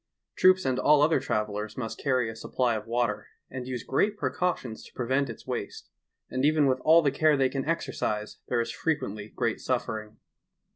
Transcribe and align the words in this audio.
Troops 0.35 0.65
and 0.65 0.79
all 0.79 1.03
other 1.03 1.19
travelers 1.19 1.77
must 1.77 1.99
earry 2.07 2.27
a 2.31 2.35
supply 2.35 2.73
of 2.75 2.87
water, 2.87 3.27
and 3.51 3.67
use 3.67 3.83
great 3.83 4.17
preeautions 4.17 4.83
to 4.83 4.93
prevent 4.93 5.29
its 5.29 5.45
waste; 5.45 5.91
and 6.27 6.43
even 6.43 6.65
with 6.65 6.79
all 6.79 7.03
the 7.03 7.15
eare 7.21 7.37
they 7.37 7.51
jcan 7.51 7.67
exereise 7.67 8.37
there 8.47 8.59
is 8.61 8.71
frequently 8.71 9.27
great 9.29 9.59
suffering. 9.61 10.17